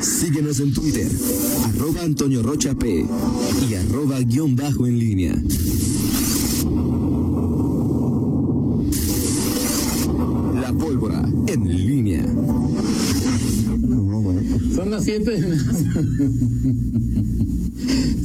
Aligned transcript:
Síguenos 0.00 0.60
en 0.60 0.72
Twitter, 0.72 1.08
arroba 1.64 2.02
Antonio 2.02 2.42
Rocha 2.42 2.74
P 2.74 3.04
y 3.68 3.74
arroba 3.74 4.20
guion 4.20 4.54
bajo 4.54 4.86
en 4.86 4.98
línea. 4.98 5.34
La 10.60 10.72
pólvora 10.72 11.28
en 11.46 11.86
línea. 11.86 12.24
Son 14.74 14.90
las 14.90 15.04
7 15.04 15.30
de 15.30 15.40
la... 15.40 15.56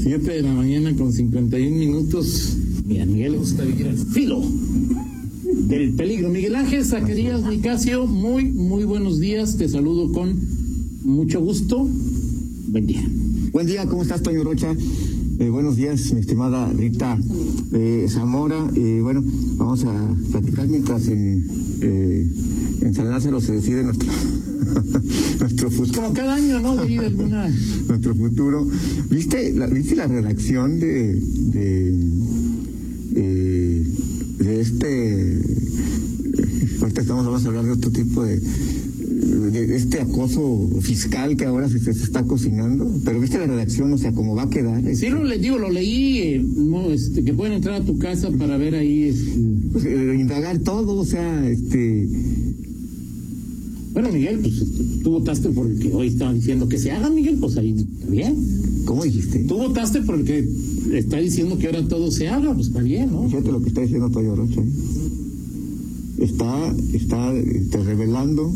7 0.03 0.31
de 0.31 0.41
la 0.43 0.53
mañana 0.53 0.95
con 0.95 1.11
51 1.11 1.75
minutos. 1.75 2.57
Mi 2.85 3.03
Miguel 3.05 3.37
gusta 3.37 3.63
vivir 3.63 3.87
al 3.87 3.97
filo 3.97 4.41
del 5.43 5.93
peligro. 5.93 6.29
Miguel 6.29 6.55
Ángel 6.55 6.85
Zacarías 6.85 7.43
Nicasio, 7.43 8.05
muy, 8.05 8.45
muy 8.45 8.83
buenos 8.83 9.19
días. 9.19 9.57
Te 9.57 9.67
saludo 9.67 10.11
con 10.11 10.62
mucho 11.04 11.41
gusto. 11.41 11.88
Buen 12.67 12.88
día. 12.88 13.03
Buen 13.52 13.67
día, 13.67 13.85
¿cómo 13.85 14.03
estás, 14.03 14.21
Toño 14.23 14.43
Rocha? 14.43 14.75
Eh, 15.39 15.49
buenos 15.49 15.76
días, 15.76 16.13
mi 16.13 16.21
estimada 16.21 16.71
Rita 16.71 17.17
eh, 17.73 18.07
Zamora. 18.09 18.70
Eh, 18.76 18.99
bueno, 19.02 19.23
vamos 19.57 19.84
a 19.84 20.16
platicar 20.31 20.67
mientras 20.67 21.07
en, 21.07 21.45
eh, 21.81 22.27
en 22.81 22.93
San 22.93 23.09
Lázaro 23.09 23.41
se 23.41 23.53
decide 23.53 23.84
nuestro, 23.84 24.09
nuestro 25.39 25.71
futuro. 25.71 26.02
Como 26.02 26.13
cada 26.13 26.35
año, 26.35 26.59
¿no? 26.59 26.71
Alguna... 26.79 27.49
nuestro 27.88 28.15
futuro. 28.15 28.67
¿Viste 29.09 29.54
la, 29.54 29.67
¿viste 29.67 29.95
la 29.95 30.07
redacción 30.07 30.79
de, 30.79 31.15
de, 31.15 31.93
eh, 33.15 33.88
de 34.40 34.62
este... 34.62 35.41
Ahorita 36.81 37.01
estamos, 37.01 37.26
vamos 37.26 37.45
a 37.45 37.48
hablar 37.48 37.65
de 37.65 37.71
otro 37.71 37.91
tipo 37.91 38.23
de, 38.23 38.41
de 39.33 39.75
este 39.75 40.01
acoso 40.01 40.69
fiscal 40.81 41.35
que 41.35 41.45
ahora 41.45 41.69
se, 41.69 41.79
se 41.79 41.91
está 41.91 42.23
cocinando. 42.23 42.89
Pero 43.03 43.19
viste 43.19 43.37
la 43.37 43.47
redacción, 43.47 43.91
o 43.93 43.97
sea, 43.97 44.11
cómo 44.11 44.35
va 44.35 44.43
a 44.43 44.49
quedar. 44.49 44.83
Sí, 44.95 45.09
lo, 45.09 45.23
le, 45.23 45.37
digo, 45.37 45.57
lo 45.57 45.70
leí, 45.70 46.20
eh, 46.20 46.45
no, 46.55 46.91
este, 46.91 47.23
que 47.23 47.34
pueden 47.34 47.53
entrar 47.53 47.81
a 47.81 47.85
tu 47.85 47.98
casa 47.98 48.29
para 48.31 48.57
ver 48.57 48.75
ahí. 48.75 49.03
Este... 49.03 49.31
Pues, 49.71 49.85
eh, 49.85 50.15
indagar 50.20 50.59
todo, 50.59 50.99
o 50.99 51.05
sea, 51.05 51.49
este. 51.49 52.07
Bueno, 53.93 54.12
Miguel, 54.12 54.40
pues 54.40 54.63
tú 55.03 55.12
votaste 55.12 55.49
por 55.49 55.68
el 55.68 55.77
que 55.77 55.93
hoy 55.93 56.07
estaba 56.07 56.34
diciendo 56.34 56.68
que 56.68 56.79
se 56.79 56.91
haga, 56.91 57.09
Miguel, 57.09 57.37
pues 57.40 57.57
ahí 57.57 57.75
está 57.77 58.09
bien. 58.09 58.35
¿Cómo 58.85 59.03
dijiste? 59.03 59.40
Tú 59.43 59.57
votaste 59.57 60.01
por 60.01 60.15
el 60.15 60.25
que 60.25 60.47
está 60.93 61.18
diciendo 61.18 61.57
que 61.57 61.68
ahora 61.68 61.87
todo 61.87 62.12
se 62.12 62.27
haga, 62.27 62.53
pues 62.53 62.68
está 62.68 62.81
bien, 62.81 63.12
¿no? 63.12 63.29
Fíjate 63.29 63.51
lo 63.51 63.62
que 63.62 63.70
está 63.70 63.81
diciendo 63.81 64.09
Toyo 64.09 64.35
Rocha. 64.35 64.62
¿eh? 64.62 65.03
Está, 66.34 66.73
está 66.94 67.34
este, 67.34 67.78
revelando 67.84 68.51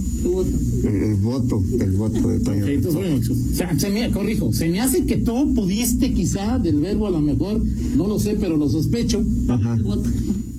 el, 0.84 0.96
el 0.96 1.16
voto, 1.16 1.64
el 1.80 1.92
voto 1.92 2.28
de 2.28 2.40
Toño 2.40 2.64
Ok, 2.64 2.70
entonces, 2.70 3.02
bueno, 3.02 3.18
o 3.18 3.56
sea, 3.56 3.80
se 3.80 3.90
me, 3.92 4.10
corrijo, 4.10 4.52
se 4.52 4.68
me 4.68 4.82
hace 4.82 5.06
que 5.06 5.18
tú 5.18 5.54
pudiste 5.54 6.12
quizá 6.12 6.58
del 6.58 6.80
verbo 6.80 7.06
a 7.06 7.12
lo 7.12 7.22
mejor, 7.22 7.62
no 7.96 8.08
lo 8.08 8.20
sé, 8.20 8.36
pero 8.40 8.58
lo 8.58 8.68
sospecho. 8.68 9.24
Ajá. 9.48 9.78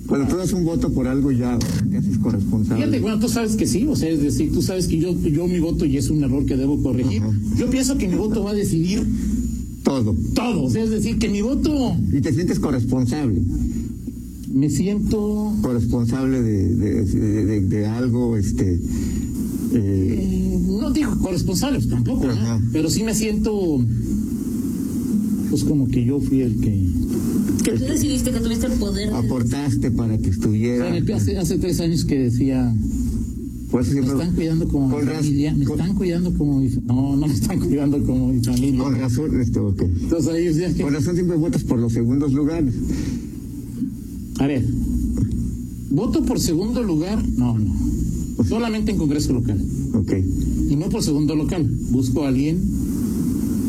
Cuando 0.07 0.27
tú 0.27 0.37
das 0.37 0.53
un 0.53 0.63
voto 0.63 0.91
por 0.91 1.07
algo 1.07 1.31
ya 1.31 1.59
te 1.91 1.97
haces 1.97 2.17
corresponsable. 2.17 2.83
Fíjate, 2.83 2.99
bueno, 3.01 3.19
tú 3.19 3.27
sabes 3.27 3.55
que 3.55 3.67
sí, 3.67 3.85
o 3.85 3.95
sea, 3.95 4.09
es 4.09 4.21
decir, 4.21 4.51
tú 4.51 4.61
sabes 4.61 4.87
que 4.87 4.97
yo, 4.97 5.13
yo 5.21 5.45
mi 5.45 5.59
voto 5.59 5.85
y 5.85 5.97
es 5.97 6.09
un 6.09 6.23
error 6.23 6.45
que 6.45 6.55
debo 6.55 6.81
corregir. 6.81 7.21
Ajá. 7.21 7.33
Yo 7.57 7.69
pienso 7.69 7.97
que 7.97 8.07
mi 8.07 8.15
voto 8.15 8.43
va 8.43 8.51
a 8.51 8.55
decidir 8.55 9.05
Todo. 9.83 10.15
todo, 10.33 10.63
o 10.63 10.69
sea, 10.69 10.83
es 10.83 10.89
decir, 10.89 11.19
que 11.19 11.29
mi 11.29 11.41
voto 11.41 11.95
Y 12.11 12.21
te 12.21 12.33
sientes 12.33 12.59
corresponsable. 12.59 13.41
Me 14.53 14.69
siento... 14.69 15.53
Corresponsable 15.61 16.41
de, 16.41 16.75
de, 16.75 17.61
de, 17.61 17.85
algo, 17.87 18.35
este. 18.37 18.79
eh, 19.73 20.59
no 20.67 20.91
digo 20.91 21.17
corresponsable, 21.21 21.77
pues, 21.79 21.89
tampoco, 21.89 22.25
¿no? 22.27 22.61
Pero 22.71 22.89
sí 22.89 23.03
me 23.03 23.13
siento, 23.13 23.79
pues 25.49 25.63
como 25.63 25.87
que 25.87 26.03
yo 26.05 26.19
fui 26.19 26.41
el 26.41 26.59
que... 26.59 26.89
Que 27.63 27.71
tú 27.73 27.83
decidiste 27.85 28.31
que 28.31 28.39
tuviste 28.39 28.67
el 28.67 28.73
poder. 28.73 29.09
de- 29.09 29.15
aportaste 29.15 29.91
para 29.91 30.17
que 30.17 30.29
estuviera. 30.29 30.91
Hace, 31.15 31.37
hace 31.37 31.57
tres 31.57 31.79
años 31.81 32.05
que 32.05 32.17
decía, 32.17 32.73
Por 33.69 33.81
eso 33.81 33.93
me 33.93 33.99
están 34.01 34.33
cuidando 34.33 34.67
como 34.67 34.89
con 34.89 35.05
mi 35.05 35.11
familia, 35.11 35.53
me 35.53 35.65
están 35.65 35.93
cuidando 35.93 36.33
como 36.33 36.59
mi... 36.59 36.69
No, 36.87 37.15
no 37.17 37.27
me 37.27 37.33
están 37.33 37.59
cuidando 37.67 38.01
como 38.03 38.29
mi 38.29 38.39
familia. 38.43 38.81
Con 38.83 38.95
razón, 38.97 39.39
este, 39.41 39.59
ok. 39.59 39.81
Entonces 39.81 40.31
ahí 40.33 40.73
que... 40.73 40.81
Con 40.83 40.93
razón 40.93 41.15
siempre 41.15 41.35
votas 41.37 41.63
por 41.63 41.79
los 41.79 41.91
segundos 41.93 42.31
lugares. 42.33 42.73
A 44.39 44.47
ver, 44.47 44.65
voto 45.89 46.23
por 46.23 46.39
segundo 46.39 46.81
lugar, 46.81 47.21
no, 47.37 47.59
no. 47.59 47.75
Solamente 48.47 48.91
en 48.91 48.97
Congreso 48.97 49.33
local. 49.33 49.61
Ok. 49.93 50.13
Y 50.69 50.75
no 50.77 50.87
por 50.87 51.03
segundo 51.03 51.35
local. 51.35 51.69
Busco 51.91 52.23
a 52.23 52.29
alguien, 52.29 52.57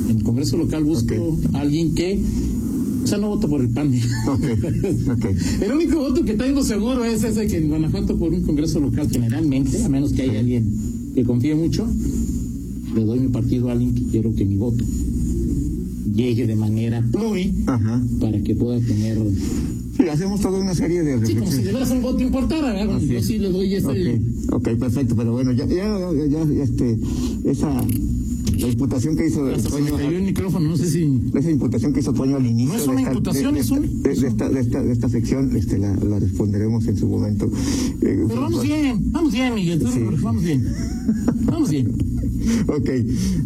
en 0.08 0.20
Congreso 0.20 0.56
local 0.56 0.84
busco 0.84 1.36
a 1.54 1.60
alguien 1.60 1.92
que, 1.94 2.20
o 3.02 3.06
sea, 3.06 3.18
no 3.18 3.28
voto 3.30 3.48
por 3.48 3.60
el 3.60 3.70
PAN. 3.70 3.92
Ok. 4.28 4.44
Ok. 5.16 5.24
El 5.62 5.72
único 5.72 5.98
voto 5.98 6.24
que 6.24 6.34
tengo 6.34 6.62
seguro 6.62 7.04
es 7.04 7.24
ese 7.24 7.48
que 7.48 7.58
en 7.58 7.68
Guanajuato 7.68 8.16
por 8.16 8.32
un 8.32 8.42
Congreso 8.42 8.78
local 8.78 9.08
generalmente, 9.10 9.82
a 9.82 9.88
menos 9.88 10.12
que 10.12 10.22
haya 10.22 10.38
alguien 10.38 10.64
que 11.16 11.24
confíe 11.24 11.56
mucho, 11.56 11.84
le 12.94 13.04
doy 13.04 13.18
mi 13.18 13.28
partido 13.28 13.68
a 13.68 13.72
alguien 13.72 13.92
que 13.94 14.04
quiero 14.04 14.32
que 14.36 14.44
mi 14.44 14.56
voto 14.56 14.84
llegue 16.14 16.46
de 16.46 16.56
manera 16.56 17.04
pluri 17.10 17.54
Ajá. 17.66 18.02
para 18.20 18.40
que 18.42 18.54
pueda 18.54 18.80
tener 18.80 19.18
Sí, 20.00 20.08
hacemos 20.08 20.40
toda 20.40 20.58
una 20.58 20.74
serie 20.74 21.02
de 21.02 21.26
Sí, 21.26 21.34
como 21.34 21.50
si 21.50 21.62
de 21.62 21.72
veras 21.72 21.90
un 21.90 22.02
voto 22.02 22.20
importara, 22.22 22.72
¿verdad? 22.72 22.98
Yo 23.00 23.22
sí 23.22 23.38
le 23.38 23.50
doy 23.50 23.74
ese... 23.74 23.86
Ok, 23.86 24.52
ok, 24.54 24.68
perfecto, 24.78 25.14
pero 25.16 25.32
bueno, 25.32 25.52
ya, 25.52 25.66
ya, 25.66 25.98
ya, 26.28 26.44
ya, 26.44 26.62
este, 26.62 26.98
esa, 27.44 27.70
la 28.58 28.68
imputación 28.68 29.16
que 29.16 29.26
hizo 29.26 29.46
Hasta 29.46 29.70
se 29.70 29.80
me 29.80 29.90
Toño, 29.90 29.96
cayó 30.02 30.16
el 30.18 30.22
micrófono, 30.24 30.68
no 30.70 30.76
sé 30.76 30.90
si... 30.90 31.20
esa 31.34 31.50
imputación 31.50 31.92
que 31.92 32.00
hizo 32.00 32.12
Toño 32.12 32.36
al 32.36 32.46
inicio 32.46 32.74
No 32.74 32.80
es 32.80 32.88
una 32.88 33.02
imputación, 33.02 33.54
de, 33.54 33.60
es 33.60 33.70
un- 33.70 34.02
de, 34.02 34.12
esta, 34.12 35.08
sección, 35.08 35.56
este, 35.56 35.78
la, 35.78 35.94
la 35.96 36.18
responderemos 36.18 36.86
en 36.86 36.96
su 36.96 37.06
momento. 37.06 37.46
Eh, 38.02 38.24
Pero 38.28 38.40
vamos 38.40 38.62
bien, 38.62 39.12
vamos 39.12 39.32
bien, 39.32 39.54
Miguel, 39.54 39.80
Sí. 39.92 40.00
vamos 40.22 40.42
bien. 40.42 40.66
Vamos 41.44 41.70
bien. 41.70 41.92
Ok, 42.68 42.88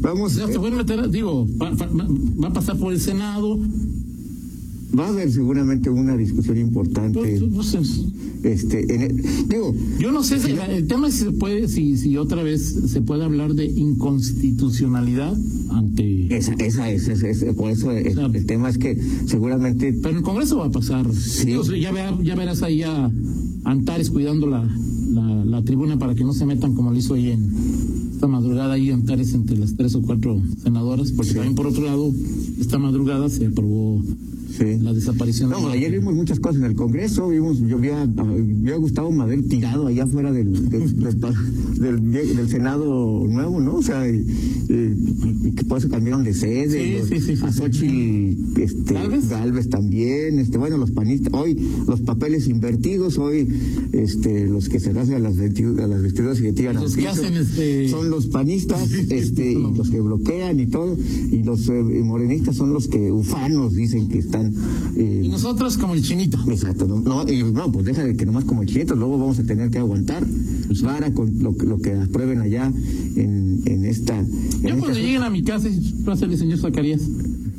vamos, 0.00 0.36
Ya 0.36 0.46
meter, 0.46 1.10
digo, 1.10 1.46
va, 1.60 1.70
va- 1.70 1.90
va 2.42 2.48
a 2.48 2.52
pasar 2.52 2.78
por 2.78 2.92
el 2.92 3.00
Senado. 3.00 3.58
Va 4.98 5.06
a 5.06 5.08
haber 5.10 5.30
seguramente 5.30 5.90
una 5.90 6.16
discusión 6.16 6.58
importante, 6.58 7.40
pues, 7.54 7.74
es- 7.74 8.00
este, 8.42 8.94
en 8.94 9.02
el- 9.02 9.22
digo, 9.48 9.74
Yo 9.98 10.12
no 10.12 10.22
sé 10.22 10.38
si 10.38 10.50
el 10.52 10.86
tema 10.86 11.08
es 11.08 11.14
si 11.14 11.24
se 11.24 11.30
puede, 11.32 11.66
si, 11.68 11.96
si 11.96 12.16
otra 12.16 12.42
vez 12.42 12.62
se 12.88 13.00
puede 13.00 13.24
hablar 13.24 13.54
de 13.54 13.64
inconstitucionalidad 13.66 15.34
ante. 15.70 16.36
esa, 16.36 16.52
esa 16.54 16.90
es, 16.90 17.08
esa 17.08 17.28
es- 17.28 17.44
por 17.54 17.70
eso 17.70 17.90
el, 17.90 18.44
tema 18.46 18.68
es 18.68 18.78
que 18.78 18.98
seguramente 19.26 19.92
Pero 19.94 20.10
en 20.10 20.16
el 20.18 20.22
Congreso 20.22 20.58
va 20.58 20.66
a 20.66 20.70
pasar. 20.70 21.06
Sí. 21.14 21.46
Digo, 21.46 21.62
ya, 21.74 21.92
ver- 21.92 22.22
ya 22.22 22.34
verás 22.34 22.62
ahí 22.62 22.82
a 22.82 23.10
Antares 23.64 24.10
cuidando 24.10 24.46
la, 24.46 24.62
la, 25.12 25.44
la 25.44 25.62
tribuna 25.64 25.98
para 25.98 26.14
que 26.14 26.22
no 26.24 26.34
se 26.34 26.44
metan 26.44 26.74
como 26.74 26.90
lo 26.90 26.98
hizo 26.98 27.14
ahí 27.14 27.30
en 27.30 27.50
esta 28.12 28.26
madrugada 28.26 28.74
ahí 28.74 28.90
Antares 28.90 29.32
entre 29.32 29.56
las 29.56 29.74
tres 29.74 29.94
o 29.94 30.02
cuatro 30.02 30.40
senadoras, 30.62 31.12
porque 31.12 31.30
Sí. 31.30 31.34
también 31.36 31.54
por 31.54 31.66
otro 31.66 31.82
lado, 31.84 32.12
esta 32.60 32.78
madrugada 32.78 33.28
se 33.30 33.46
aprobó 33.46 34.02
sí. 34.58 34.78
la 34.80 34.92
desaparición 34.92 35.50
No, 35.50 35.68
de 35.68 35.74
ayer 35.78 35.92
vimos 35.92 36.14
muchas 36.14 36.40
cosas 36.40 36.60
en 36.62 36.66
el 36.70 36.74
Congreso, 36.74 37.28
vimos, 37.28 37.58
yo 37.60 37.78
vi 37.78 37.88
a, 37.90 38.06
vi 38.06 38.70
a 38.70 38.76
Gustavo 38.76 39.10
Madero 39.12 39.42
tirado 39.48 39.86
allá 39.86 40.04
afuera 40.04 40.32
del, 40.32 40.68
del, 40.70 42.10
del, 42.12 42.48
Senado 42.48 43.26
nuevo, 43.28 43.60
¿no? 43.60 43.76
O 43.76 43.82
sea, 43.82 44.08
y, 44.08 44.16
y- 44.68 45.48
y 45.48 45.52
que 45.52 45.64
por 45.64 45.78
eso 45.78 45.88
cambiaron 45.88 46.24
de 46.24 46.34
sede, 46.34 47.02
Sí, 47.04 47.20
sí, 47.20 47.36
a. 47.36 47.52
Xochitl, 47.52 48.60
este, 48.60 48.94
¿Galvez? 48.94 49.28
Galvez 49.28 49.68
también, 49.68 50.38
este, 50.38 50.58
bueno, 50.58 50.76
los 50.78 50.90
panistas, 50.92 51.32
hoy 51.32 51.58
los 51.86 52.00
papeles 52.02 52.46
invertidos, 52.48 53.18
hoy 53.18 53.48
este, 53.92 54.46
los 54.46 54.68
que 54.68 54.80
se 54.80 54.90
hacen 54.90 55.14
a 55.14 55.18
las, 55.18 55.36
a 55.38 55.86
las 55.86 56.02
vestiduras 56.02 56.38
y 56.38 56.42
que 56.42 56.52
tiran 56.52 56.76
Los 56.76 56.96
que 56.96 57.08
hacen, 57.08 57.34
este- 57.34 57.88
son 57.88 58.10
los 58.10 58.26
panistas, 58.28 58.90
este, 59.10 59.52
y 59.52 59.74
los 59.76 59.90
que 59.90 60.00
bloquean 60.00 60.60
y 60.60 60.66
todo, 60.66 60.96
y 61.30 61.42
los 61.42 61.68
eh, 61.68 61.82
morenistas 62.04 62.56
son 62.56 62.72
los 62.72 62.88
que 62.88 63.10
ufanos 63.12 63.74
dicen 63.74 64.08
que 64.08 64.18
están 64.18 64.43
eh, 64.96 65.22
Y 65.24 65.28
nosotros 65.28 65.76
como 65.78 65.94
el 65.94 66.02
chinito. 66.02 66.38
Exacto, 66.48 66.86
no, 66.86 67.00
no, 67.00 67.30
y 67.32 67.42
no, 67.42 67.70
pues 67.72 67.84
deja 67.86 68.04
de 68.04 68.16
que 68.16 68.26
nomás 68.26 68.44
como 68.44 68.64
chiquitos, 68.64 68.96
luego 68.98 69.18
vamos 69.18 69.38
a 69.38 69.44
tener 69.44 69.70
que 69.70 69.78
aguantar 69.78 70.24
vara 70.82 71.12
con 71.14 71.38
lo, 71.42 71.56
que- 71.56 71.66
lo 71.66 71.78
que 71.78 71.92
aprueben 71.92 72.40
allá 72.40 72.70
en, 73.16 73.60
en 73.66 73.84
esta. 73.84 74.18
en 74.18 74.26
Yo 74.62 74.68
esta- 74.68 74.78
cuando 74.78 74.98
lleguen 74.98 75.22
a 75.22 75.30
mi 75.30 75.42
casa, 75.42 75.68
pásale, 76.04 76.36
señor 76.36 76.58
Zacarías. 76.58 77.00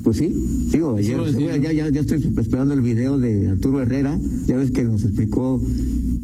Pues 0.03 0.17
sí, 0.17 0.31
digo, 0.71 0.95
ayer, 0.97 1.17
ya, 1.61 1.71
ya, 1.71 1.89
ya 1.89 2.01
estoy 2.01 2.31
esperando 2.37 2.75
el 2.75 2.81
video 2.81 3.17
de 3.17 3.49
Arturo 3.49 3.81
Herrera, 3.81 4.19
ya 4.45 4.55
ves 4.55 4.69
que 4.69 4.83
nos 4.83 5.03
explicó 5.03 5.59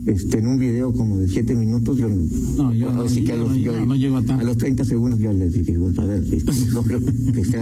este, 0.05 0.39
en 0.39 0.47
un 0.47 0.57
video 0.59 0.91
como 0.93 1.17
de 1.17 1.27
siete 1.27 1.53
minutos, 1.55 1.97
yo 1.97 2.09
No, 2.09 2.73
yo 2.73 2.91
no, 2.91 3.03
así 3.03 3.23
que 3.23 3.33
a 3.33 3.35
los, 3.37 3.55
yo- 3.57 3.85
no 3.85 3.95
llego 3.95 4.17
a 4.17 4.23
tanto. 4.23 4.41
a 4.43 4.47
los 4.47 4.57
30 4.57 4.83
segundos 4.85 5.19
yo 5.19 5.31
les 5.33 5.53
dije, 5.53 5.77
bueno, 5.77 6.01
a 6.01 6.05
ver, 6.05 6.23
este, 6.31 6.51
que 7.33 7.41
esté 7.41 7.57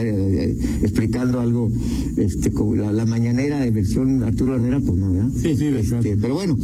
eh, 0.49 0.57
explicando 0.81 1.39
algo, 1.39 1.69
este, 2.17 2.51
como 2.51 2.75
la, 2.75 2.91
la 2.91 3.05
mañanera 3.05 3.59
de 3.59 3.71
versión 3.71 4.23
Arturo 4.23 4.55
Herrera, 4.55 4.79
pues 4.79 4.97
no, 4.97 5.11
¿verdad? 5.11 5.29
Sí, 5.35 5.55
sí, 5.55 5.65
Este, 5.65 6.17
pero 6.17 6.35
bueno, 6.35 6.57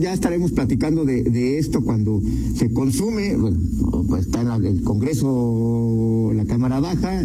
ya 0.00 0.12
estaremos 0.12 0.52
platicando 0.52 1.04
de, 1.04 1.22
de 1.24 1.58
esto 1.58 1.82
cuando 1.82 2.20
se 2.56 2.70
consume, 2.72 3.36
bueno, 3.36 3.58
pues 4.08 4.26
está 4.26 4.42
en 4.42 4.48
la- 4.48 4.56
el 4.56 4.82
Congreso, 4.82 6.32
la 6.34 6.44
Cámara 6.44 6.80
Baja, 6.80 7.24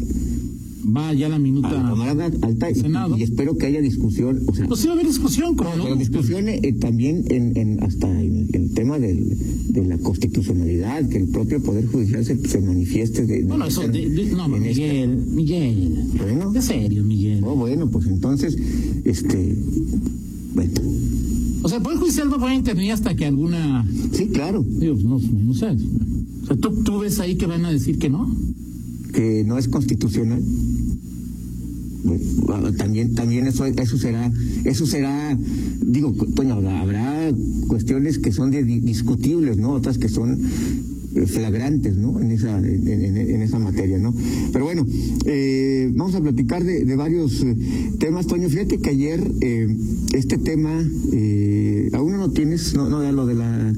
Va 0.96 1.14
ya 1.14 1.30
la 1.30 1.38
minuta. 1.40 1.70
Cámara 1.70 2.32
Alta, 2.42 2.72
y, 2.72 2.76
Senado. 2.76 3.18
y 3.18 3.24
espero 3.24 3.58
que 3.58 3.66
haya 3.68 3.82
discusión, 3.82 4.40
o 4.48 4.54
sea, 4.56 4.68
Pues 4.68 4.80
sí 4.80 4.88
va 4.88 4.94
a 4.94 4.96
haber 4.96 5.08
discusión, 5.08 5.56
como 5.56 5.70
pero 5.72 5.96
discusión 5.96 6.48
eh, 6.50 6.76
también 6.80 7.26
en, 7.30 7.56
en- 7.58 7.84
hasta 7.84 8.08
en 8.22 8.48
el 8.54 8.72
tema 8.74 8.98
del, 9.00 9.38
de 9.74 9.86
la 9.86 9.98
constitucionalidad, 10.00 11.08
que 11.10 11.18
el 11.18 11.28
propio 11.28 11.62
Poder 11.62 11.86
Judicial 11.88 12.26
se, 12.26 12.38
se 12.48 12.60
manifieste 12.62 13.26
de, 13.26 13.44
Bueno, 13.44 13.66
eso. 13.66 13.84
en- 13.84 13.92
de- 13.92 14.10
de- 14.10 14.26
no, 14.32 14.46
en 14.46 14.64
esta- 14.64 14.82
Miguel, 14.82 15.18
Miguel. 15.28 16.04
Bueno. 16.18 16.52
De 16.52 16.62
serio, 16.62 17.04
Miguel. 17.04 17.44
Oh, 17.44 17.56
bueno, 17.56 17.90
pues 17.90 18.08
entonces, 18.08 18.58
este, 19.06 19.56
bueno, 20.56 20.72
O 21.62 21.68
sea, 21.70 21.78
el 21.78 21.84
Poder 21.84 22.00
Judicial 22.00 22.30
no 22.30 22.38
a 22.46 22.56
intervenir 22.56 22.92
hasta 22.94 23.16
que 23.16 23.26
alguna. 23.26 23.86
sí, 24.14 24.28
claro, 24.28 24.64
Digo, 24.68 24.96
no, 25.04 25.20
no 25.20 25.54
sé. 25.54 25.68
O 26.44 26.46
sea, 26.48 26.56
¿tú, 26.56 26.84
tú 26.84 27.00
ves 27.00 27.20
ahí 27.20 27.36
que 27.36 27.46
van 27.46 27.66
a 27.66 27.72
decir 27.72 28.00
que 28.00 28.10
no. 28.10 28.34
que 29.14 29.44
no 29.44 29.58
es 29.58 29.68
constitucional. 29.68 30.42
Bueno, 32.04 32.74
también 32.74 33.14
también 33.14 33.48
eso 33.48 33.66
eso 33.66 33.98
será 33.98 34.32
eso 34.64 34.86
será 34.86 35.38
digo 35.82 36.14
Toño 36.36 36.56
habrá, 36.56 37.32
cuestiones 37.68 38.20
que 38.20 38.32
son 38.32 38.52
discutibles 38.52 39.58
no 39.58 39.72
otras 39.72 39.98
que 39.98 40.08
son 40.08 40.40
eh, 41.16 41.26
flagrantes 41.26 41.98
no 41.98 42.22
en 42.22 42.32
esa 42.32 42.58
en, 42.58 43.42
esa 43.42 43.60
materia 43.60 43.98
no 43.98 44.14
pero 44.54 44.66
bueno 44.66 44.86
eh, 45.26 45.92
vamos 45.94 46.16
a 46.16 46.22
platicar 46.22 46.64
de, 46.64 46.96
varios 46.96 47.42
eh, 47.44 47.56
temas 48.00 48.28
Toño. 48.28 48.50
Fíjate 48.50 48.78
que 48.80 48.90
ayer 48.90 49.20
eh, 49.42 49.68
este 50.14 50.38
tema 50.38 50.84
eh, 51.14 51.90
aún 51.94 52.14
no 52.20 52.32
tienes 52.32 52.74
no 52.76 52.90
no 52.90 53.10
lo 53.12 53.26
de 53.26 53.34
la, 53.36 53.74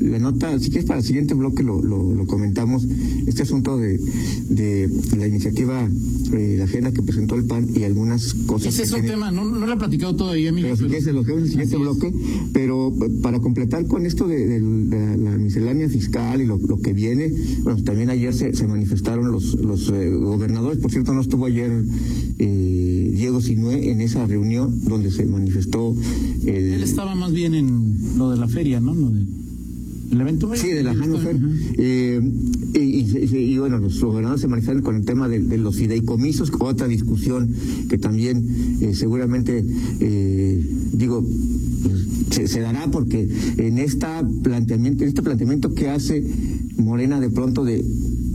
la 0.00 0.18
nota 0.18 0.58
si 0.58 0.70
quieres 0.70 0.86
para 0.86 1.00
el 1.00 1.04
siguiente 1.04 1.34
bloque 1.34 1.62
lo, 1.62 1.82
lo, 1.82 2.14
lo 2.14 2.26
comentamos 2.26 2.86
este 3.26 3.42
asunto 3.42 3.76
de, 3.78 3.98
de 4.48 4.88
la 5.18 5.26
iniciativa 5.26 5.88
eh, 6.32 6.54
la 6.58 6.64
agenda 6.64 6.92
que 6.92 7.02
presentó 7.02 7.34
el 7.36 7.44
PAN 7.44 7.68
y 7.74 7.84
algunas 7.84 8.34
cosas 8.46 8.74
Ese 8.74 8.82
es 8.84 8.92
un 8.92 9.06
tema, 9.06 9.30
no, 9.30 9.44
no 9.44 9.66
lo 9.66 9.72
he 9.72 9.76
platicado 9.76 10.16
todavía, 10.16 10.50
Miguel. 10.52 10.72
pero 10.76 10.88
si 10.88 10.94
quieres, 10.94 11.14
lo 11.14 11.20
en 11.22 11.38
el 11.42 11.48
siguiente 11.48 11.76
Así 11.76 11.76
es. 11.76 11.80
bloque. 11.80 12.12
Pero 12.52 12.88
eh, 12.88 13.10
para 13.22 13.38
completar 13.40 13.86
con 13.86 14.06
esto 14.06 14.26
de, 14.26 14.46
de 14.46 14.60
la, 14.60 15.16
la 15.16 15.38
miscelánea 15.38 15.88
fiscal 15.88 16.40
y 16.42 16.46
lo, 16.46 16.58
lo 16.58 16.80
que 16.80 16.92
viene, 16.92 17.32
bueno, 17.62 17.82
también 17.84 18.10
ayer 18.10 18.34
se, 18.34 18.54
se 18.54 18.66
manifestaron 18.66 19.30
los, 19.30 19.54
los 19.54 19.88
eh, 19.90 20.10
gobernadores. 20.10 20.78
Por 20.78 20.90
cierto, 20.90 21.12
no 21.14 21.20
estuvo 21.20 21.46
ayer 21.46 21.84
eh, 22.38 23.10
Diego 23.14 23.40
Sinué 23.40 23.90
en 23.90 24.00
esa 24.00 24.26
reunión 24.26 24.80
donde 24.84 25.10
se 25.10 25.24
manifestó 25.26 25.94
el. 26.44 26.72
Él 26.74 26.82
estaba 26.82 27.14
más 27.14 27.32
bien 27.32 27.54
en 27.54 27.95
lo 28.16 28.30
de 28.30 28.36
la 28.38 28.48
feria, 28.48 28.80
¿no? 28.80 28.94
Lo 28.94 29.10
de, 29.10 29.22
el 30.12 30.20
evento. 30.20 30.50
Sí, 30.54 30.68
de 30.68 30.82
la 30.84 30.94
Hannover. 30.94 31.36
Eh, 31.78 32.20
y, 32.74 32.78
y- 32.78 33.28
y- 33.32 33.36
y 33.54 33.58
bueno, 33.58 33.78
los 33.78 34.00
gobernadores 34.00 34.40
se 34.40 34.48
manifestaron 34.48 34.82
con 34.82 34.96
el 34.96 35.04
tema 35.04 35.28
de, 35.28 35.40
de 35.40 35.58
los 35.58 35.76
fideicomisos, 35.76 36.52
otra 36.60 36.86
discusión 36.86 37.48
que 37.88 37.98
también 37.98 38.44
eh, 38.80 38.94
seguramente, 38.94 39.64
eh, 40.00 40.64
digo, 40.92 41.24
pues, 41.82 42.06
se, 42.30 42.46
se 42.48 42.60
dará 42.60 42.88
porque 42.90 43.28
en 43.58 43.78
esta 43.78 44.26
planteamiento, 44.42 45.02
en 45.02 45.08
este 45.08 45.22
planteamiento 45.22 45.74
que 45.74 45.88
hace 45.88 46.24
Morena 46.76 47.18
de 47.20 47.30
pronto 47.30 47.64
de 47.64 47.84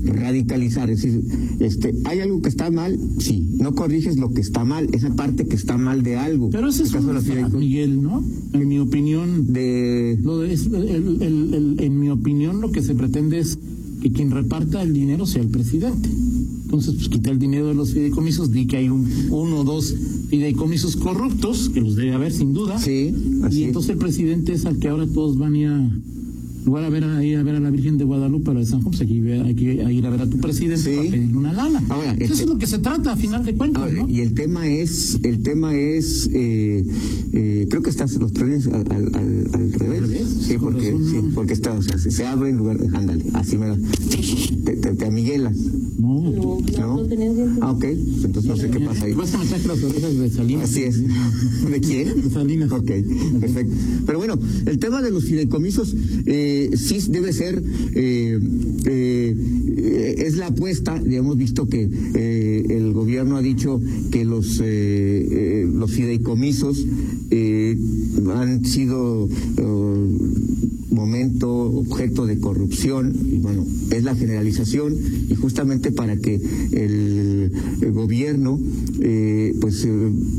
radicalizar, 0.04 0.90
es 0.90 1.02
decir, 1.02 1.22
este, 1.60 1.94
hay 2.06 2.20
algo 2.20 2.42
que 2.42 2.50
está 2.50 2.70
mal, 2.72 2.98
sí, 3.20 3.50
no 3.60 3.74
corriges 3.74 4.18
lo 4.18 4.32
que 4.34 4.42
está 4.42 4.64
mal, 4.66 4.88
esa 4.94 5.14
parte 5.16 5.46
que 5.48 5.56
está 5.56 5.78
mal 5.78 6.04
de 6.04 6.16
algo. 6.18 6.50
Pero 6.50 6.70
ese 6.70 6.84
es 6.84 6.94
un 6.94 7.60
Miguel, 7.60 8.02
¿no? 8.02 8.24
En 8.54 8.68
mi 8.68 8.80
opinión, 8.80 9.52
de 9.54 10.18
lo 10.22 10.40
de- 10.40 10.54
es- 10.54 10.66
el- 10.68 11.22
el- 11.22 11.54
el- 11.54 11.76
en 11.80 12.00
mi 12.00 12.10
opinión, 12.10 12.62
lo 12.62 12.72
que 12.72 12.82
se 12.82 12.96
pretende 12.96 13.40
es 13.40 13.58
que 14.02 14.12
quien 14.12 14.32
reparta 14.32 14.82
el 14.82 14.94
dinero 14.94 15.26
sea 15.26 15.42
el 15.42 15.50
presidente. 15.50 16.10
Entonces, 16.64 16.96
pues 16.96 17.10
quita 17.10 17.30
el 17.32 17.38
dinero 17.38 17.68
de 17.68 17.76
los 17.76 17.92
fideicomisos, 17.94 18.52
di 18.52 18.66
que 18.66 18.78
hay 18.78 18.90
un, 18.90 19.06
uno 19.30 19.60
o 19.60 19.64
dos 19.64 19.94
fideicomisos 20.30 20.96
corruptos, 20.96 21.70
que 21.70 21.82
los 21.82 21.96
debe 21.98 22.14
haber 22.14 22.32
sin 22.32 22.54
duda. 22.54 22.80
Sí, 22.80 23.14
así 23.44 23.60
y 23.60 23.62
es. 23.64 23.68
entonces 23.68 23.92
el 23.92 23.98
presidente 23.98 24.54
es 24.54 24.66
al 24.66 24.80
que 24.80 24.88
ahora 24.88 25.06
todos 25.06 25.38
van 25.38 25.56
a 25.58 26.02
lugar 26.66 26.84
a 26.84 26.90
ver 26.90 27.04
a, 27.04 27.24
ir 27.24 27.38
a 27.38 27.44
ver 27.44 27.56
a 27.56 27.60
la 27.60 27.70
Virgen 27.70 27.98
de 27.98 28.04
Guadalupe, 28.04 28.52
a 28.52 28.54
la 28.54 28.60
de 28.62 28.66
San 28.66 28.82
pues 28.82 29.02
aquí 29.02 29.20
ve- 29.20 29.42
hay 29.42 29.56
que 29.56 29.64
ir 29.92 30.06
a 30.06 30.10
ver 30.10 30.22
a 30.22 30.28
tu 30.30 30.38
presidente 30.38 30.78
Sí. 30.84 30.96
para 30.96 31.10
pedirle 31.10 31.38
una 31.38 31.54
lana. 31.54 31.84
Ahora, 31.90 32.14
Eso 32.14 32.34
este- 32.34 32.44
es 32.46 32.50
lo 32.50 32.58
que 32.58 32.68
se 32.68 32.80
trata, 32.80 33.14
a 33.14 33.16
final 33.16 33.44
de 33.46 33.54
cuentas, 33.56 33.84
Ahora, 33.84 33.94
¿no? 33.94 34.10
Y 34.10 34.22
el 34.22 34.34
tema 34.34 34.68
es, 34.68 35.20
el 35.24 35.42
tema 35.42 35.76
es, 35.76 36.30
eh, 36.34 36.84
eh, 37.34 37.68
creo 37.70 37.82
que 37.82 37.90
estás 37.90 38.14
los 38.16 38.32
trenes 38.34 38.68
al, 38.68 38.92
al, 38.92 39.16
al, 39.16 39.48
al 39.54 39.74
revés. 39.74 40.41
Porque, 40.62 40.92
sí, 40.92 41.22
porque 41.34 41.54
está, 41.54 41.74
o 41.74 41.82
sea, 41.82 41.98
se, 41.98 42.12
se 42.12 42.26
abre 42.26 42.50
en 42.50 42.58
lugar 42.58 42.78
de, 42.78 42.96
ándale, 42.96 43.26
así 43.34 43.58
me 43.58 43.76
te, 44.66 44.76
te, 44.76 44.94
te 44.94 45.06
amiguelas, 45.06 45.58
No, 46.00 46.22
No, 46.22 46.62
no. 47.02 47.62
Ah, 47.62 47.72
ok, 47.72 47.84
entonces 47.84 48.46
no 48.46 48.56
sé 48.58 48.70
qué 48.70 48.80
pasa 48.80 49.06
ahí. 49.06 49.14
Vas 49.14 49.34
a 49.34 49.44
las 49.44 49.84
orejas 49.84 50.18
de 50.18 50.30
Salinas. 50.30 50.70
Así 50.70 50.84
es. 50.84 51.02
¿De 51.02 51.80
quién? 51.80 52.22
De 52.22 52.30
Salinas. 52.30 52.72
Ok, 52.72 52.92
perfecto. 53.40 53.74
Pero 54.06 54.18
bueno, 54.18 54.40
el 54.66 54.80
tema 54.80 55.02
de 55.02 55.12
los 55.12 55.26
fideicomisos 55.26 55.96
eh, 56.26 56.72
sí 56.76 57.00
debe 57.10 57.34
ser, 57.34 57.62
eh, 57.94 58.40
eh, 58.86 59.36
eh, 59.78 60.16
es 60.18 60.36
la 60.38 60.48
apuesta, 60.48 61.02
ya 61.04 61.18
hemos 61.18 61.38
visto 61.38 61.68
que 61.68 61.90
eh, 62.16 62.66
el 62.70 62.94
gobierno 62.94 63.38
ha 63.38 63.42
dicho 63.42 63.82
que 64.12 64.26
los, 64.26 64.60
eh, 64.60 64.64
eh, 64.64 65.70
los 65.72 65.92
fideicomisos 65.92 66.86
eh, 67.30 67.51
han 68.36 68.66
sido 68.66 69.28
eh, 69.58 70.18
momento, 70.92 71.50
objeto 71.50 72.26
de 72.26 72.40
corrupción, 72.40 73.14
y 73.32 73.38
bueno, 73.38 73.66
es 73.92 74.04
la 74.04 74.14
generalización, 74.16 74.94
y 75.30 75.36
justamente 75.36 75.92
para 75.92 76.18
que 76.18 76.36
el, 76.36 77.52
el 77.82 77.92
gobierno 77.94 78.60
eh, 79.00 79.54
pues 79.62 79.84
eh, 79.86 79.90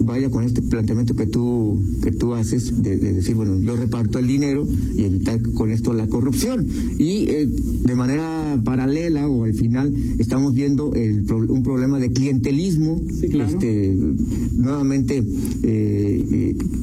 vaya 0.05 0.31
con 0.31 0.45
este 0.45 0.61
planteamiento 0.63 1.17
que 1.17 1.27
tú, 1.27 1.81
que 2.03 2.13
tú 2.13 2.35
haces, 2.35 2.83
de, 2.83 2.97
de 2.99 3.13
decir, 3.15 3.35
bueno, 3.35 3.59
yo 3.61 3.77
reparto 3.77 4.19
el 4.19 4.27
dinero 4.27 4.67
y 4.97 5.05
evitar 5.05 5.41
con 5.53 5.71
esto 5.71 5.93
la 5.95 6.07
corrupción. 6.07 6.67
Y 6.99 7.27
de 7.27 7.95
manera 7.97 8.61
paralela 8.65 9.29
o 9.29 9.45
al 9.45 9.55
final 9.55 9.93
estamos 10.19 10.55
viendo 10.55 10.93
el, 10.95 11.23
pro- 11.25 11.39
un 11.53 11.63
problema 11.63 11.99
de 11.99 12.13
clientelismo, 12.13 13.01
Sí, 13.21 13.29
claro. 13.29 13.51
este, 13.51 13.97
nuevamente 14.57 15.25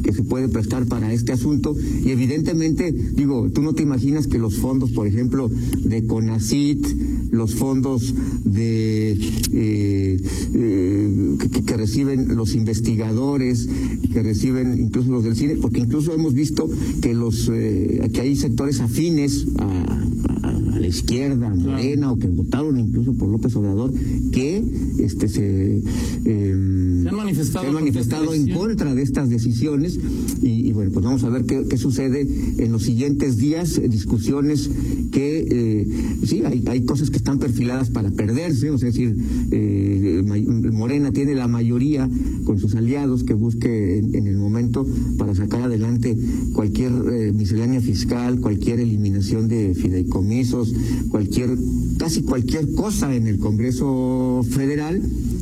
que 0.03 0.13
se 0.13 0.23
puede 0.23 0.47
prestar 0.49 0.85
para 0.85 1.13
este 1.13 1.31
asunto. 1.31 1.75
Y 2.05 2.09
evidentemente 2.11 2.91
digo 2.91 3.49
tú 3.51 3.61
no 3.61 3.73
te 3.73 3.83
imaginas 3.83 4.27
que 4.27 4.37
los 4.39 4.55
fondos 4.57 4.91
por 4.91 5.07
ejemplo 5.07 5.49
de 5.83 6.05
CONACIT 6.05 6.85
los 7.31 7.55
fondos 7.55 8.13
de 8.43 9.11
eh, 9.53 10.17
eh, 10.53 11.35
que, 11.65 11.77
reciben 11.77 12.35
los 12.35 12.55
investigadores 12.55 13.69
que 14.11 14.23
reciben 14.23 14.79
incluso 14.79 15.11
los 15.11 15.23
del 15.23 15.35
cine 15.35 15.55
porque 15.61 15.79
incluso 15.79 16.13
hemos 16.13 16.33
visto 16.33 16.67
que 17.01 17.13
los 17.13 17.49
eh, 17.53 18.01
que 18.13 18.21
hay 18.21 18.35
sectores 18.35 18.79
afines 18.79 19.45
a, 19.57 19.63
a- 19.65 20.05
a 20.49 20.79
la 20.79 20.87
izquierda 20.87 21.47
a 21.51 21.55
Morena 21.55 22.11
o 22.11 22.17
que 22.17 22.27
votaron 22.27 22.79
incluso 22.79 23.13
por 23.13 23.29
López 23.29 23.55
Obrador 23.55 23.93
que 24.31 24.63
este 24.99 25.27
se 25.27 25.81
Se 26.23 26.98
han 27.09 27.17
manifestado 27.17 27.63
se 27.63 27.67
han 27.67 27.73
manifestado 27.73 28.33
en 28.33 28.53
contra 28.53 28.93
de 28.95 29.01
estas 29.01 29.29
decisiones 29.29 29.99
y, 30.41 30.67
y 30.67 30.73
bueno, 30.73 30.91
pues 30.91 31.05
vamos 31.05 31.23
a 31.23 31.29
ver 31.29 31.45
qué, 31.45 31.65
qué 31.69 31.77
sucede 31.77 32.27
en 32.57 32.71
los 32.71 32.83
siguientes 32.83 33.37
días, 33.37 33.77
eh, 33.77 33.87
discusiones 33.89 34.69
que 35.11 35.47
eh, 35.49 35.87
sí, 36.25 36.43
hay, 36.45 36.63
hay 36.67 36.85
cosas 36.85 37.09
que 37.09 37.17
están 37.17 37.39
perfiladas 37.39 37.89
para 37.89 38.11
perderse, 38.11 38.69
o 38.69 38.77
sea, 38.77 38.89
es 38.89 38.95
decir, 38.95 39.15
eh, 39.51 40.23
Morena 40.71 41.11
tiene 41.11 41.35
la 41.35 41.47
mayoría 41.47 42.09
con 42.45 42.59
sus 42.59 42.75
aliados 42.75 43.23
que 43.23 43.33
busque 43.33 43.97
en, 43.97 44.15
en 44.15 44.27
el 44.27 44.37
momento 44.37 44.85
para 45.17 45.35
sacar 45.35 45.63
adelante 45.63 46.17
cualquier 46.53 46.91
eh, 47.11 47.31
miscelánea 47.33 47.81
fiscal, 47.81 48.39
cualquier 48.39 48.79
eliminación 48.79 49.47
de 49.47 49.73
fideicomisos, 49.73 50.73
cualquier, 51.09 51.57
casi 51.97 52.21
cualquier 52.23 52.71
cosa 52.73 53.13
en 53.15 53.27
el 53.27 53.39
Congreso 53.39 54.45
Federal 54.49 55.01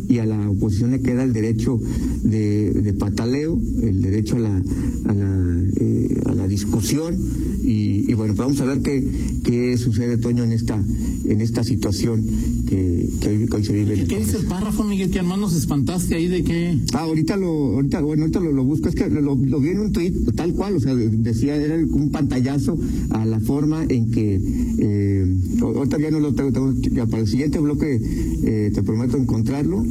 y 0.09 0.19
a 0.19 0.25
la 0.25 0.49
oposición 0.49 0.91
le 0.91 1.01
queda 1.01 1.23
el 1.23 1.33
derecho 1.33 1.79
de, 2.23 2.71
de 2.71 2.93
pataleo, 2.93 3.59
el 3.83 4.01
derecho 4.01 4.35
a 4.37 4.39
la, 4.39 4.63
a 5.05 5.13
la, 5.13 5.63
eh, 5.79 6.21
a 6.25 6.33
la 6.33 6.47
discusión 6.47 7.15
y, 7.63 8.09
y 8.09 8.13
bueno, 8.13 8.33
pues 8.35 8.47
vamos 8.47 8.61
a 8.61 8.65
ver 8.65 8.81
qué, 8.81 9.03
qué 9.43 9.77
sucede, 9.77 10.17
Toño, 10.17 10.43
en 10.43 10.51
esta, 10.53 10.81
en 11.25 11.41
esta 11.41 11.63
situación 11.63 12.23
que, 12.67 13.09
que 13.19 13.27
hoy, 13.29 13.45
que 13.47 13.55
hoy 13.55 13.63
se 13.65 13.73
vive. 13.73 13.93
en 13.95 13.99
el 14.01 14.07
¿Qué 14.07 14.19
dice 14.19 14.37
el 14.37 14.45
párrafo, 14.45 14.83
Miguel? 14.83 15.09
Que 15.11 15.19
hermano 15.19 15.41
nos 15.43 15.55
espantaste 15.55 16.15
ahí 16.15 16.27
de 16.27 16.43
que... 16.43 16.77
Ah, 16.93 16.99
ahorita 17.01 17.35
lo, 17.35 17.47
ahorita, 17.75 18.01
bueno, 18.01 18.23
ahorita 18.23 18.39
lo, 18.39 18.51
lo 18.53 18.63
busco, 18.63 18.87
es 18.89 18.95
que 18.95 19.09
lo, 19.09 19.35
lo 19.35 19.59
vi 19.59 19.69
en 19.69 19.79
un 19.79 19.91
tweet 19.91 20.13
tal 20.35 20.53
cual, 20.53 20.75
o 20.75 20.79
sea, 20.79 20.95
decía, 20.95 21.55
era 21.55 21.75
un 21.75 22.09
pantallazo 22.11 22.77
a 23.09 23.25
la 23.25 23.39
forma 23.41 23.83
en 23.89 24.11
que, 24.11 24.39
eh, 24.79 25.35
ahorita 25.61 25.99
ya 25.99 26.11
no 26.11 26.19
lo 26.19 26.33
tengo, 26.33 26.51
tengo- 26.51 26.73
ya 26.81 27.05
para 27.05 27.23
el 27.23 27.27
siguiente 27.27 27.59
bloque 27.59 27.99
eh, 28.43 28.71
te 28.73 28.83
prometo 28.83 29.17
encontrarlo 29.17 29.83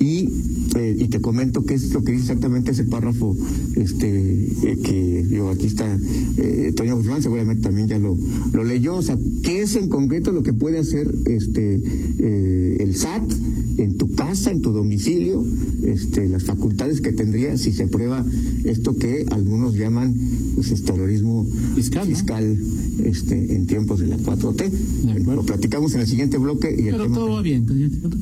y, 0.00 0.28
eh, 0.76 0.96
y 0.98 1.08
te 1.08 1.20
comento 1.20 1.64
qué 1.64 1.74
es 1.74 1.92
lo 1.92 2.02
que 2.02 2.12
dice 2.12 2.24
exactamente 2.24 2.70
ese 2.70 2.84
párrafo, 2.84 3.36
este, 3.76 4.46
eh, 4.64 4.78
que, 4.82 5.26
digo, 5.28 5.50
aquí 5.50 5.66
está 5.66 5.98
eh, 6.36 6.72
Toño 6.76 6.96
Guzmán, 6.96 7.22
seguramente 7.22 7.62
también 7.62 7.88
ya 7.88 7.98
lo, 7.98 8.16
lo 8.52 8.64
leyó, 8.64 8.96
o 8.96 9.02
sea, 9.02 9.18
qué 9.42 9.62
es 9.62 9.76
en 9.76 9.88
concreto 9.88 10.32
lo 10.32 10.42
que 10.42 10.52
puede 10.52 10.78
hacer 10.78 11.12
este, 11.26 11.82
eh, 12.18 12.76
el 12.80 12.94
SAT 12.94 13.32
en 13.78 13.96
tu 13.96 14.14
casa, 14.14 14.50
en 14.50 14.60
tu 14.60 14.72
domicilio, 14.72 15.44
este, 15.84 16.28
las 16.28 16.44
facultades 16.44 17.00
que 17.00 17.12
tendría 17.12 17.56
si 17.56 17.72
se 17.72 17.84
aprueba 17.84 18.24
esto 18.64 18.96
que 18.96 19.24
algunos 19.30 19.74
llaman 19.74 20.14
pues, 20.54 20.70
es 20.72 20.84
terrorismo 20.84 21.46
Fiscal, 21.76 22.58
este, 23.04 23.54
en 23.54 23.66
tiempos 23.66 24.00
de 24.00 24.08
la 24.08 24.16
4T. 24.18 24.70
acuerdo. 25.10 25.34
Lo 25.34 25.44
platicamos 25.44 25.94
en 25.94 26.00
el 26.00 26.06
siguiente 26.06 26.38
bloque 26.38 26.74
y 26.76 26.88
el 26.88 26.92
Pero 26.92 27.04
tema 27.04 27.16
todo 27.16 27.30
va 27.32 27.42
bien. 27.42 27.66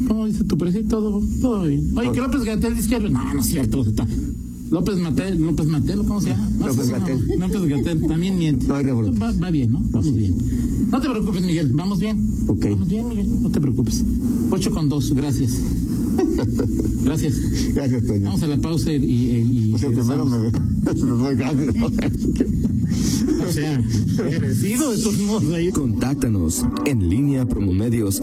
¿Cómo 0.07 0.27
dice 0.27 0.45
tu 0.45 0.59
presidente? 0.59 0.91
Todo, 0.91 1.23
todo 1.41 1.65
bien. 1.65 1.97
Oye, 1.97 2.13
que 2.13 2.21
López 2.21 2.45
Gatel 2.45 2.77
dice 2.77 2.89
que... 2.89 3.01
No, 3.01 3.35
no 3.35 3.41
es 3.41 3.47
cierto. 3.47 3.83
Está. 3.83 4.07
López 4.71 4.97
Matel, 4.97 5.41
López 5.41 5.67
Matel, 5.67 5.99
¿cómo 5.99 6.21
se 6.21 6.31
llama? 6.31 6.51
No, 6.59 6.67
López 6.69 6.89
no, 6.91 6.99
no. 6.99 7.49
López 7.49 7.69
Gatel 7.69 8.07
también 8.07 8.39
miente. 8.39 8.67
No 8.67 8.75
hay 8.75 8.85
revolución. 8.85 9.23
va, 9.23 9.33
va 9.33 9.51
bien, 9.51 9.73
¿no? 9.73 9.81
Vamos 9.91 10.15
bien. 10.15 10.35
No 10.91 11.01
te 11.01 11.09
preocupes, 11.09 11.43
Miguel. 11.43 11.71
Vamos 11.73 12.01
bien. 12.01 12.29
Ok. 12.47 12.65
Vamos 12.71 12.89
bien, 12.89 13.09
Miguel. 13.09 13.43
No 13.43 13.51
te 13.51 13.61
preocupes. 13.61 14.05
Ocho 14.51 14.71
con 14.71 14.89
dos. 14.89 15.13
Gracias. 15.15 15.53
Gracias. 17.05 17.35
Gracias, 17.75 18.05
Toño. 18.05 18.25
Vamos 18.25 18.43
a 18.43 18.47
la 18.47 18.57
pausa 18.59 18.93
y... 18.93 18.97
y, 19.05 19.71
y 19.71 19.75
O 19.75 19.79
sea, 19.79 19.91
primero 19.91 20.25
me 20.25 20.39
doy 20.39 20.53
gracias. 21.37 21.75
O 23.49 23.53
sea, 23.53 23.83
merecido 24.25 24.91
de 24.91 24.99
todos 24.99 25.19
modos 25.19 25.53
ahí. 25.55 25.71
Contáctanos 25.71 26.65
en 26.85 27.09
línea 27.09 27.47
promomedios 27.47 28.21